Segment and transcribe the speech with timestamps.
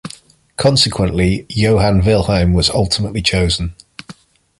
[0.57, 3.75] Consequently, Johann Wilhelm was ultimately chosen.